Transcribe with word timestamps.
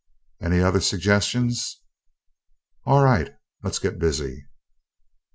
Any 0.41 0.61
other 0.61 0.79
suggestions?... 0.81 1.79
all 2.85 3.03
right, 3.03 3.35
let's 3.61 3.77
get 3.77 3.99
busy!" 3.99 4.47